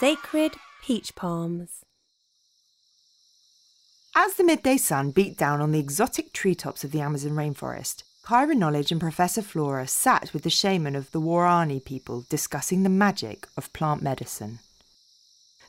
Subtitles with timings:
[0.00, 1.84] sacred peach palms.
[4.16, 8.56] As the midday sun beat down on the exotic treetops of the Amazon rainforest, Kyra
[8.56, 13.46] Knowledge and Professor Flora sat with the shaman of the Warani people discussing the magic
[13.58, 14.60] of plant medicine.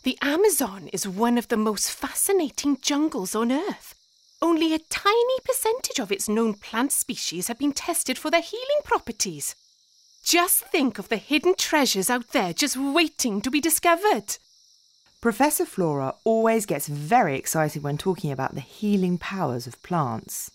[0.04, 3.95] The Amazon is one of the most fascinating jungles on Earth.
[4.41, 8.82] Only a tiny percentage of its known plant species have been tested for their healing
[8.85, 9.55] properties.
[10.23, 14.38] Just think of the hidden treasures out there just waiting to be discovered.
[15.20, 20.49] Professor Flora always gets very excited when talking about the healing powers of plants.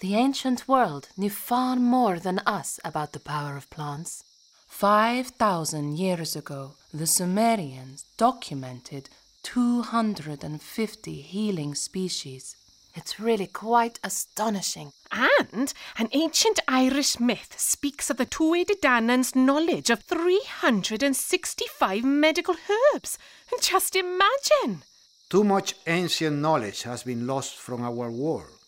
[0.00, 4.24] The ancient world knew far more than us about the power of plants.
[4.66, 9.08] Five thousand years ago, the Sumerians documented
[9.44, 12.56] 250 healing species.
[12.94, 14.92] It's really quite astonishing.
[15.10, 22.54] And an ancient Irish myth speaks of the Tuatha De Danaan's knowledge of 365 medical
[22.94, 23.18] herbs.
[23.60, 24.84] Just imagine!
[25.30, 28.58] Too much ancient knowledge has been lost from our world.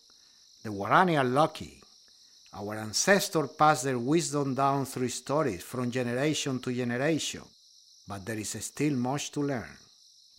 [0.63, 1.81] The Warani are lucky.
[2.53, 7.43] Our ancestors passed their wisdom down through stories from generation to generation,
[8.07, 9.77] but there is still much to learn.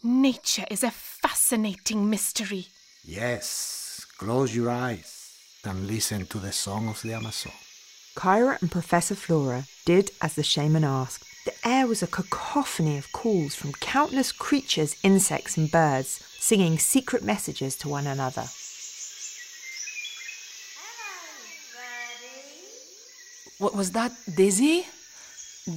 [0.03, 2.67] Nature is a fascinating mystery.
[3.09, 7.53] Yes, close your eyes and listen to the song of the Amazon.
[8.17, 11.25] Kyra and Professor Flora did as the shaman asked.
[11.45, 17.23] The air was a cacophony of calls from countless creatures, insects, and birds, singing secret
[17.23, 18.47] messages to one another.
[23.59, 24.85] What was that, Dizzy?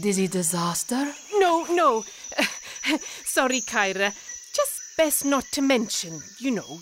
[0.02, 1.14] Dizzy Disaster?
[1.36, 2.06] No, no.
[3.24, 4.16] Sorry, Kyra.
[4.56, 6.80] Just best not to mention, you know,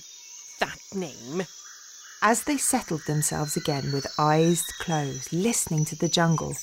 [0.59, 1.45] that name.
[2.21, 6.55] As they settled themselves again with eyes closed, listening to the jungle,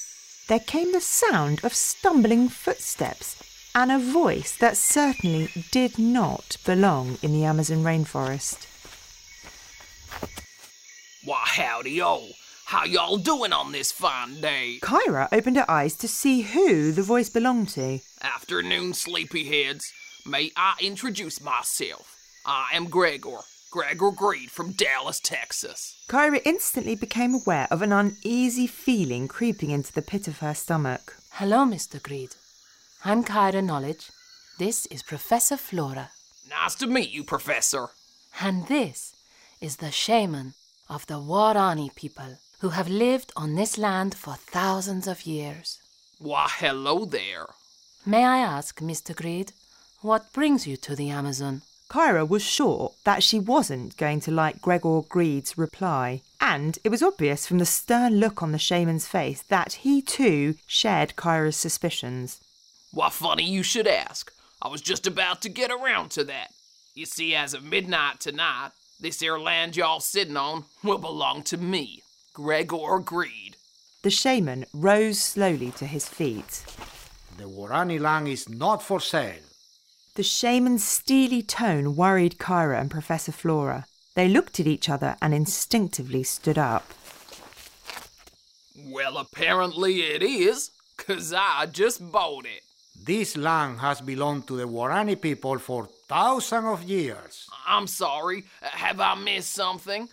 [0.48, 3.36] there came the sound of stumbling footsteps
[3.74, 8.66] and a voice that certainly did not belong in the Amazon rainforest.
[11.24, 12.28] Why, howdy, oh.
[12.66, 14.78] How y'all doing on this fine day?
[14.80, 18.00] Kyra opened her eyes to see who the voice belonged to.
[18.22, 19.84] Afternoon, sleepyheads.
[20.26, 22.16] May I introduce myself?
[22.46, 23.40] I am Gregor,
[23.74, 26.04] Gregor Greed from Dallas, Texas.
[26.08, 31.16] Kyra instantly became aware of an uneasy feeling creeping into the pit of her stomach.
[31.32, 32.00] Hello, Mr.
[32.00, 32.36] Greed.
[33.04, 34.12] I'm Kyra Knowledge.
[34.60, 36.10] This is Professor Flora.
[36.48, 37.88] Nice to meet you, Professor.
[38.40, 39.16] And this
[39.60, 40.54] is the shaman
[40.88, 45.80] of the Warani people who have lived on this land for thousands of years.
[46.20, 47.46] Why, hello there.
[48.06, 49.16] May I ask, Mr.
[49.16, 49.50] Greed,
[50.00, 51.62] what brings you to the Amazon?
[51.94, 57.04] Kyra was sure that she wasn't going to like Gregor Greed's reply, and it was
[57.04, 62.40] obvious from the stern look on the shaman's face that he too shared Kyra's suspicions.
[62.90, 64.32] Why, funny you should ask.
[64.60, 66.50] I was just about to get around to that.
[66.96, 71.56] You see, as of midnight tonight, this here land y'all sitting on will belong to
[71.56, 73.54] me, Gregor Greed.
[74.02, 76.64] The shaman rose slowly to his feet.
[77.38, 79.44] The Warani land is not for sale.
[80.16, 83.84] The shaman's steely tone worried Kyra and Professor Flora.
[84.14, 86.94] They looked at each other and instinctively stood up.
[88.76, 92.62] Well, apparently it is, 'cause I just bought it.
[92.94, 97.48] This land has belonged to the Warani people for thousands of years.
[97.66, 98.44] I'm sorry.
[98.62, 100.08] Have I missed something?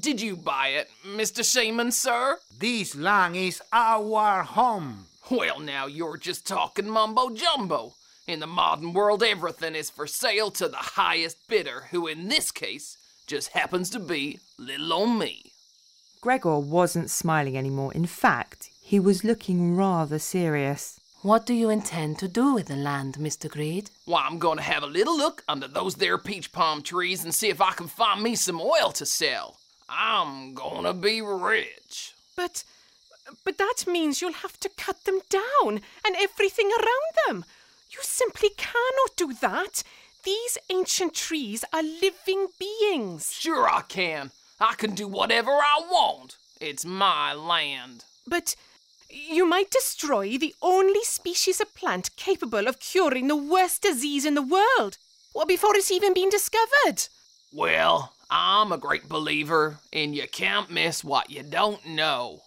[0.00, 1.44] Did you buy it, Mr.
[1.44, 2.38] Shaman, sir?
[2.58, 5.08] This land is our home.
[5.30, 7.94] Well, now you're just talking mumbo jumbo.
[8.26, 12.50] In the modern world, everything is for sale to the highest bidder, who in this
[12.50, 12.96] case
[13.26, 15.52] just happens to be little old me.
[16.20, 17.92] Gregor wasn't smiling anymore.
[17.92, 21.00] In fact, he was looking rather serious.
[21.22, 23.48] What do you intend to do with the land, Mr.
[23.48, 23.90] Greed?
[24.04, 27.34] Why, I'm going to have a little look under those there peach palm trees and
[27.34, 29.56] see if I can find me some oil to sell.
[29.88, 32.14] I'm gonna be rich.
[32.34, 32.64] But
[33.44, 37.44] but that means you'll have to cut them down and everything around them.
[37.92, 39.82] You simply cannot do that.
[40.24, 43.32] These ancient trees are living beings.
[43.32, 44.30] Sure, I can.
[44.58, 46.38] I can do whatever I want.
[46.60, 48.04] It's my land.
[48.26, 48.54] But
[49.10, 54.34] you might destroy the only species of plant capable of curing the worst disease in
[54.34, 54.96] the world,
[55.34, 57.08] well, before it's even been discovered.
[57.52, 62.40] Well, I'm a great believer in you can't miss what you don't know.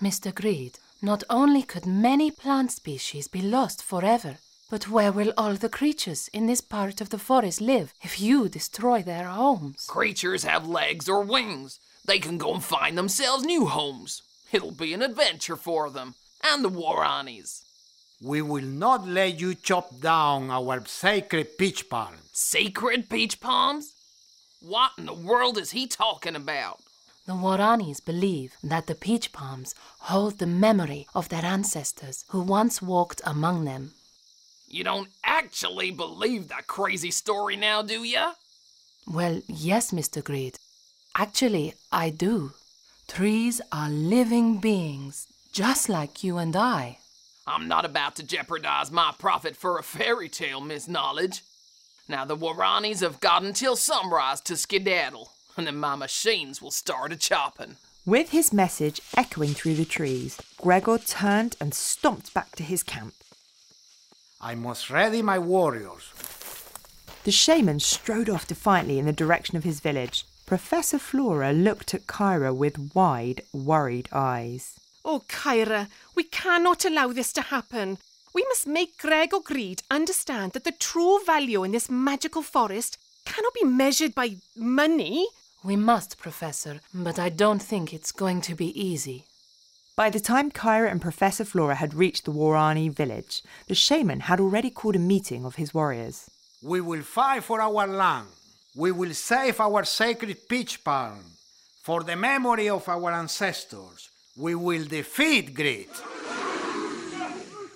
[0.00, 0.32] Mr.
[0.32, 4.36] Greed, not only could many plant species be lost forever,
[4.70, 8.48] but where will all the creatures in this part of the forest live if you
[8.48, 9.86] destroy their homes?
[9.86, 11.80] Creatures have legs or wings.
[12.04, 14.22] They can go and find themselves new homes.
[14.52, 17.62] It'll be an adventure for them and the Waranis.
[18.20, 22.20] We will not let you chop down our sacred peach palms.
[22.32, 23.94] Sacred peach palms?
[24.60, 26.80] What in the world is he talking about?
[27.26, 32.82] The Waranis believe that the peach palms hold the memory of their ancestors who once
[32.82, 33.92] walked among them.
[34.70, 38.32] You don't actually believe that crazy story now, do ya?
[39.06, 40.22] Well, yes, Mr.
[40.22, 40.58] Greed.
[41.16, 42.52] Actually, I do.
[43.06, 46.98] Trees are living beings, just like you and I.
[47.46, 51.42] I'm not about to jeopardize my profit for a fairy tale, Miss Knowledge.
[52.06, 57.10] Now, the Waranis have got until sunrise to skedaddle, and then my machines will start
[57.10, 57.76] a chopping.
[58.04, 63.14] With his message echoing through the trees, Gregor turned and stomped back to his camp.
[64.40, 66.12] I must ready my warriors.
[67.24, 70.24] The shaman strode off defiantly in the direction of his village.
[70.46, 74.78] Professor Flora looked at Kyra with wide, worried eyes.
[75.04, 77.98] Oh, Kyra, we cannot allow this to happen.
[78.32, 83.54] We must make Gregor Greed understand that the true value in this magical forest cannot
[83.54, 85.26] be measured by money.
[85.64, 89.24] We must, Professor, but I don't think it's going to be easy.
[89.98, 94.38] By the time Kyra and Professor Flora had reached the Warani village, the shaman had
[94.38, 96.30] already called a meeting of his warriors.
[96.62, 98.28] We will fight for our land.
[98.76, 101.24] We will save our sacred peach palm.
[101.82, 105.90] For the memory of our ancestors, we will defeat greed.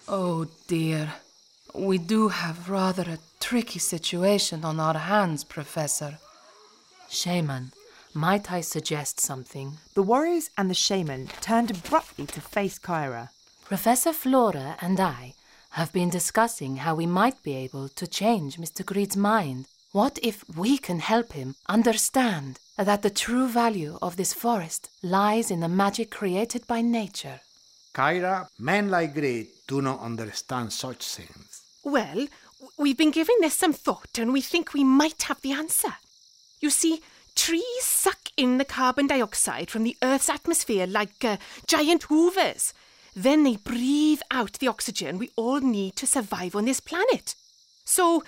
[0.07, 1.13] Oh dear.
[1.75, 6.19] We do have rather a tricky situation on our hands, Professor.
[7.11, 7.73] Shaman,
[8.15, 9.79] might I suggest something?
[9.95, 13.31] The warriors and the shaman turned abruptly to face Kyra.
[13.65, 15.35] Professor Flora and I
[15.71, 18.85] have been discussing how we might be able to change Mr.
[18.85, 19.67] Greed's mind.
[19.93, 25.51] What if we can help him understand that the true value of this forest lies
[25.51, 27.41] in the magic created by nature?
[27.95, 31.63] Kyra, men like greed do not understand such things.
[31.85, 32.27] Well,
[32.79, 35.95] we've been giving this some thought and we think we might have the answer.
[36.61, 37.01] You see,
[37.35, 41.37] trees suck in the carbon dioxide from the Earth's atmosphere like uh,
[41.67, 42.73] giant hoovers.
[43.15, 47.35] Then they breathe out the oxygen we all need to survive on this planet.
[47.85, 48.23] So,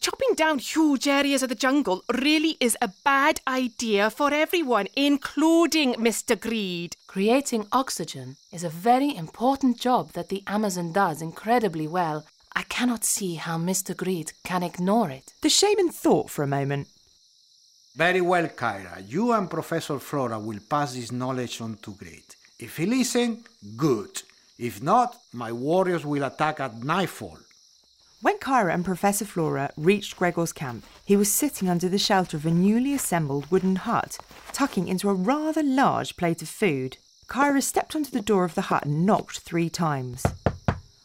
[0.00, 5.94] chopping down huge areas of the jungle really is a bad idea for everyone, including
[5.94, 6.40] Mr.
[6.40, 6.96] Greed.
[7.08, 12.24] Creating oxygen is a very important job that the Amazon does incredibly well.
[12.54, 13.96] I cannot see how Mr.
[13.96, 15.34] Greed can ignore it.
[15.42, 16.88] The shaman thought for a moment.
[17.96, 19.04] Very well, Kyra.
[19.06, 22.24] You and Professor Flora will pass this knowledge on to Greed.
[22.58, 23.46] If he listens,
[23.76, 24.22] good.
[24.58, 27.38] If not, my warriors will attack at nightfall.
[28.22, 32.46] When Kyra and Professor Flora reached Gregor's camp, he was sitting under the shelter of
[32.46, 34.18] a newly assembled wooden hut,
[34.52, 36.98] tucking into a rather large plate of food.
[37.28, 40.22] Kyra stepped onto the door of the hut and knocked three times.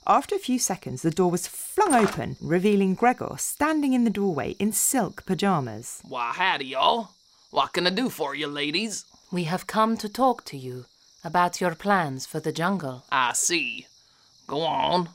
[0.08, 4.52] After a few seconds, the door was flung open, revealing Gregor standing in the doorway
[4.60, 6.04] in silk pajamas.
[6.08, 7.10] Why, howdy, y'all.
[7.50, 9.06] What can I do for you, ladies?
[9.32, 10.86] We have come to talk to you
[11.24, 13.04] about your plans for the jungle.
[13.12, 13.88] I see.
[14.46, 15.10] Go on.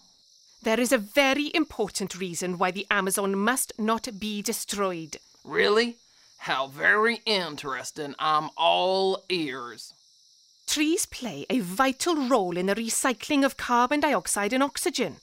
[0.65, 5.19] There is a very important reason why the Amazon must not be destroyed.
[5.45, 5.99] Really?
[6.39, 8.17] How very interesting.
[8.19, 9.95] I'm all ears.
[10.71, 15.17] Trees play a vital role in the recycling of carbon dioxide and oxygen.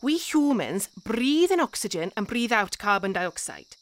[0.00, 3.76] We humans breathe in oxygen and breathe out carbon dioxide.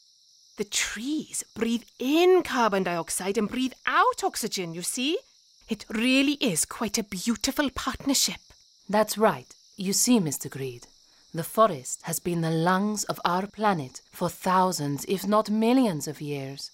[0.57, 5.17] The trees breathe in carbon dioxide and breathe out oxygen, you see?
[5.69, 8.41] It really is quite a beautiful partnership.
[8.89, 9.47] That's right.
[9.77, 10.49] You see, Mr.
[10.49, 10.87] Greed,
[11.33, 16.19] the forest has been the lungs of our planet for thousands, if not millions of
[16.19, 16.69] years.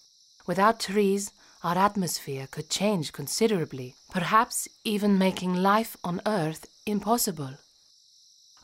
[0.47, 1.31] Without trees,
[1.63, 7.51] our atmosphere could change considerably, perhaps even making life on Earth impossible.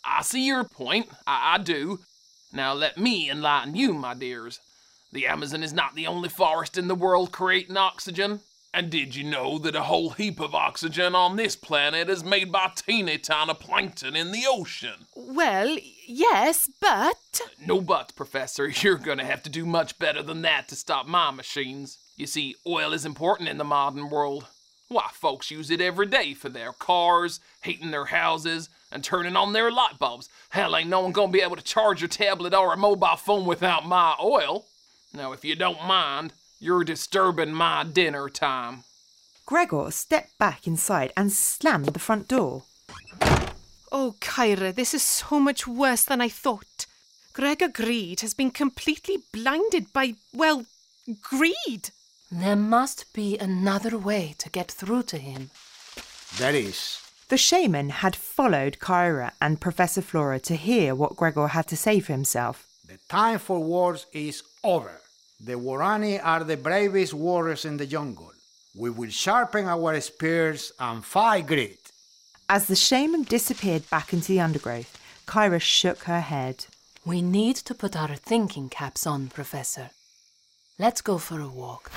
[0.03, 1.07] I see your point.
[1.25, 1.99] I, I do.
[2.51, 4.59] Now let me enlighten you, my dears.
[5.11, 8.41] The Amazon is not the only forest in the world creating oxygen.
[8.71, 12.51] And did you know that a whole heap of oxygen on this planet is made
[12.51, 15.07] by teeny tiny plankton in the ocean?
[15.15, 15.77] Well,
[16.07, 17.41] yes, but.
[17.65, 18.67] No buts, Professor.
[18.81, 21.97] You're gonna have to do much better than that to stop my machines.
[22.19, 24.47] You see, oil is important in the modern world.
[24.89, 29.53] Why, folks use it every day for their cars, heating their houses, and turning on
[29.53, 30.27] their light bulbs.
[30.49, 33.45] Hell, ain't no one gonna be able to charge a tablet or a mobile phone
[33.45, 34.65] without my oil.
[35.13, 38.83] Now, if you don't mind, you're disturbing my dinner time.
[39.45, 42.63] Gregor stepped back inside and slammed the front door.
[43.93, 46.85] Oh, Kyra, this is so much worse than I thought.
[47.31, 50.65] Gregor Greed has been completely blinded by, well,
[51.21, 51.91] greed.
[52.31, 55.49] There must be another way to get through to him.
[56.37, 56.99] There is.
[57.29, 61.99] The shaman had followed Kyra and Professor Flora to hear what Gregor had to say
[61.99, 62.67] for himself.
[62.87, 65.01] The time for wars is over.
[65.39, 68.31] The Warani are the bravest warriors in the jungle.
[68.75, 71.79] We will sharpen our spears and fight Greed.
[72.47, 76.67] As the shaman disappeared back into the undergrowth, Kyra shook her head.
[77.03, 79.89] We need to put our thinking caps on, Professor.
[80.77, 81.91] Let's go for a walk.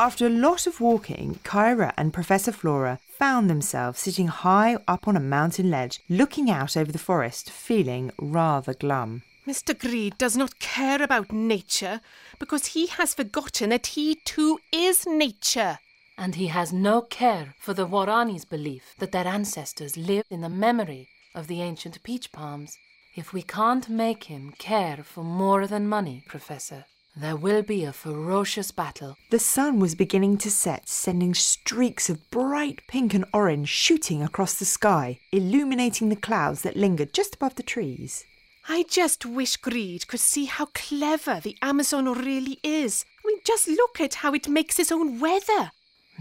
[0.00, 5.14] After a lot of walking, Kyra and Professor Flora found themselves sitting high up on
[5.14, 9.24] a mountain ledge, looking out over the forest, feeling rather glum.
[9.46, 9.78] Mr.
[9.78, 12.00] Greed does not care about nature
[12.38, 15.78] because he has forgotten that he too is nature.
[16.16, 20.48] And he has no care for the Warani's belief that their ancestors lived in the
[20.48, 22.78] memory of the ancient peach palms.
[23.16, 26.86] If we can't make him care for more than money, Professor,
[27.16, 29.16] there will be a ferocious battle.
[29.30, 34.54] The sun was beginning to set, sending streaks of bright pink and orange shooting across
[34.54, 38.24] the sky, illuminating the clouds that lingered just above the trees.
[38.68, 43.04] I just wish Greed could see how clever the Amazon really is.
[43.24, 45.72] I mean, just look at how it makes its own weather.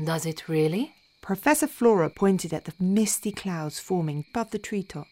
[0.04, 0.96] Does it really?
[1.22, 5.10] Professor Flora pointed at the misty clouds forming above the treetops.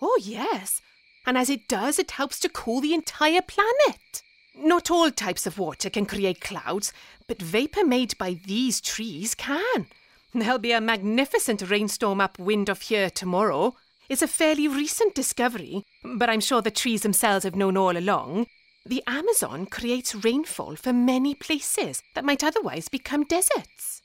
[0.00, 0.80] Oh, yes.
[1.26, 4.22] And as it does, it helps to cool the entire planet.
[4.60, 6.92] Not all types of water can create clouds,
[7.28, 9.86] but vapour made by these trees can.
[10.34, 13.76] There'll be a magnificent rainstorm upwind of here tomorrow.
[14.08, 18.46] It's a fairly recent discovery, but I'm sure the trees themselves have known all along.
[18.84, 24.02] The Amazon creates rainfall for many places that might otherwise become deserts.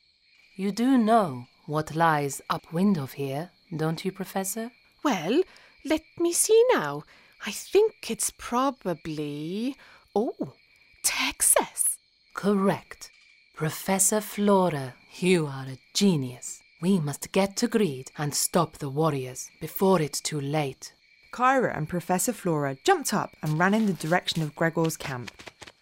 [0.56, 4.72] You do know what lies upwind of here, don't you, Professor?
[5.04, 5.42] Well,
[5.84, 7.04] let me see now.
[7.46, 9.76] I think it's probably.
[10.16, 10.54] Oh,
[11.02, 11.98] Texas.
[12.36, 13.10] Correct.
[13.56, 16.62] Professor Flora, you are a genius.
[16.84, 20.94] We must get to Greed and stop the warriors before it's too late.
[21.32, 25.32] Kyra and Professor Flora jumped up and ran in the direction of Gregor's camp.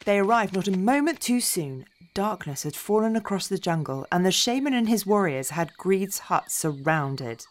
[0.05, 1.85] They arrived not a moment too soon.
[2.13, 6.49] Darkness had fallen across the jungle, and the shaman and his warriors had Greed's hut
[6.49, 7.45] surrounded.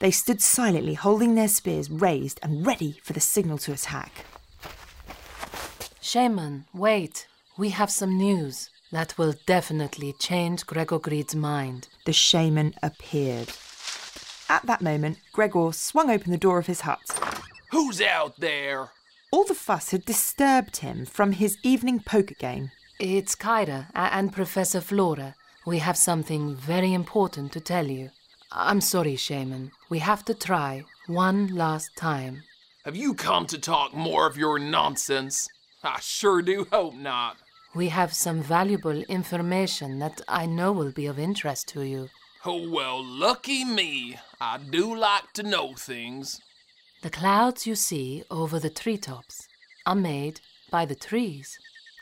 [0.00, 4.26] They stood silently, holding their spears raised and ready for the signal to attack.
[6.08, 7.26] Shaman, wait.
[7.58, 11.88] We have some news that will definitely change Gregor Greed's mind.
[12.06, 13.52] The shaman appeared.
[14.48, 16.98] At that moment, Gregor swung open the door of his hut.
[17.72, 18.88] Who's out there?
[19.30, 22.70] All the fuss had disturbed him from his evening poker game.
[22.98, 25.34] It's Kyra a- and Professor Flora.
[25.66, 28.12] We have something very important to tell you.
[28.50, 29.72] I'm sorry, Shaman.
[29.90, 32.44] We have to try one last time.
[32.86, 35.50] Have you come to talk more of your nonsense?
[35.82, 37.36] I sure do hope not.
[37.74, 42.08] We have some valuable information that I know will be of interest to you.
[42.44, 44.18] Oh, well, lucky me.
[44.40, 46.40] I do like to know things.
[47.02, 49.46] The clouds you see over the treetops
[49.86, 51.58] are made by the trees.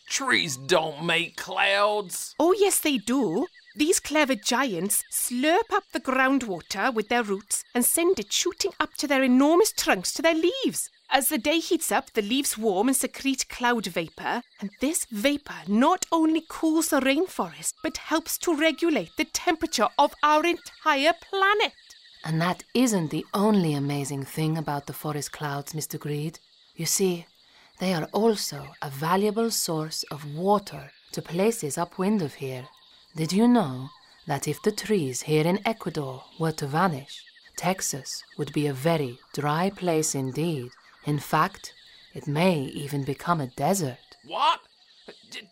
[0.09, 2.35] Trees don't make clouds.
[2.39, 3.47] Oh, yes, they do.
[3.75, 8.95] These clever giants slurp up the groundwater with their roots and send it shooting up
[8.95, 10.91] to their enormous trunks to their leaves.
[11.09, 15.63] As the day heats up, the leaves warm and secrete cloud vapor, and this vapor
[15.67, 21.73] not only cools the rainforest, but helps to regulate the temperature of our entire planet.
[22.25, 25.99] And that isn't the only amazing thing about the forest clouds, Mr.
[25.99, 26.41] Greed.
[26.75, 27.27] You see,
[27.79, 32.67] they are also a valuable source of water to places upwind of here.
[33.15, 33.91] Did you know
[34.27, 37.25] that if the trees here in Ecuador were to vanish,
[37.57, 40.71] Texas would be a very dry place indeed?
[41.07, 41.73] In fact,
[42.15, 44.17] it may even become a desert.
[44.27, 44.61] What?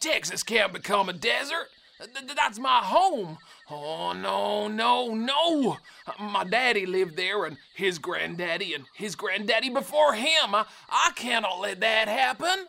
[0.00, 1.68] Texas can't become a desert?
[1.98, 3.38] Th- th- that's my home.
[3.70, 5.78] Oh, no, no, no.
[6.18, 10.54] My daddy lived there, and his granddaddy, and his granddaddy before him.
[10.54, 12.66] I, I cannot let that happen.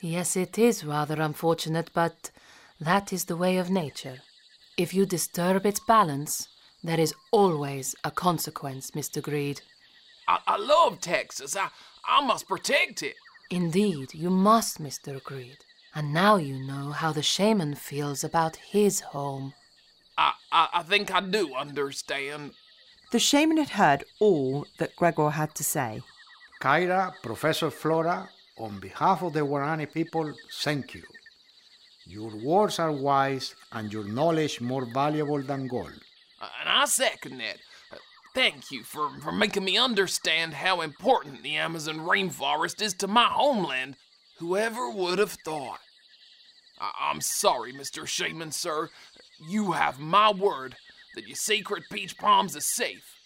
[0.00, 2.30] Yes, it is rather unfortunate, but
[2.80, 4.18] that is the way of nature.
[4.76, 6.48] If you disturb its balance,
[6.82, 9.22] there is always a consequence, Mr.
[9.22, 9.62] Greed.
[10.28, 11.56] I, I love Texas.
[11.56, 11.68] I,
[12.06, 13.16] I must protect it.
[13.50, 15.22] Indeed, you must, Mr.
[15.22, 15.58] Greed.
[15.94, 19.54] And now you know how the shaman feels about his home.
[20.18, 22.52] I, I, I think I do understand.
[23.12, 26.02] The shaman had heard all that Gregor had to say.
[26.60, 31.02] Kyra, Professor Flora, on behalf of the Warani people, thank you.
[32.06, 35.92] Your words are wise and your knowledge more valuable than gold.
[36.60, 37.58] And I second that.
[38.36, 43.24] Thank you for, for making me understand how important the Amazon rainforest is to my
[43.24, 43.96] homeland.
[44.40, 45.80] Whoever would have thought?
[46.78, 48.06] I, I'm sorry, Mr.
[48.06, 48.90] Shaman, sir.
[49.48, 50.76] You have my word.
[51.14, 53.16] that your sacred peach palms are safe.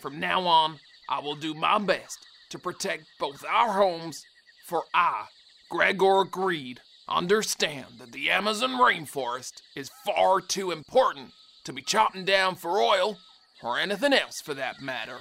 [0.00, 0.78] From now on,
[1.10, 4.24] I will do my best to protect both our homes,
[4.64, 5.26] for I,
[5.68, 11.32] Gregor Greed, understand that the Amazon rainforest is far too important
[11.64, 13.18] to be chopping down for oil,
[13.64, 15.18] or anything else for that matter.